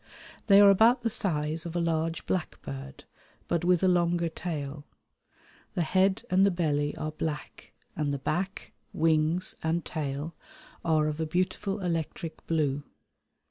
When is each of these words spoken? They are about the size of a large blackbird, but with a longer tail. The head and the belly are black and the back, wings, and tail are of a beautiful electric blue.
They 0.47 0.59
are 0.59 0.71
about 0.71 1.03
the 1.03 1.11
size 1.11 1.63
of 1.67 1.75
a 1.75 1.79
large 1.79 2.25
blackbird, 2.25 3.03
but 3.47 3.63
with 3.63 3.83
a 3.83 3.87
longer 3.87 4.29
tail. 4.29 4.87
The 5.75 5.83
head 5.83 6.23
and 6.31 6.43
the 6.43 6.49
belly 6.49 6.97
are 6.97 7.11
black 7.11 7.71
and 7.95 8.11
the 8.11 8.17
back, 8.17 8.71
wings, 8.93 9.53
and 9.61 9.85
tail 9.85 10.33
are 10.83 11.05
of 11.05 11.19
a 11.19 11.27
beautiful 11.27 11.81
electric 11.81 12.47
blue. 12.47 12.81